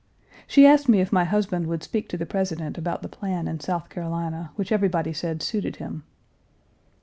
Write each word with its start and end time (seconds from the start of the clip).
She 0.47 0.65
asked 0.65 0.89
me 0.89 0.99
if 0.99 1.13
my 1.13 1.25
husband 1.25 1.67
would 1.67 1.83
speak 1.83 2.09
to 2.09 2.17
the 2.17 2.25
President 2.25 2.75
about 2.75 3.03
the 3.03 3.07
plan 3.07 3.47
in 3.47 3.59
South 3.59 3.87
Carolina, 3.89 4.49
which 4.55 4.71
everybody 4.71 5.13
said 5.13 5.43
suited 5.43 5.75
him. 5.75 6.01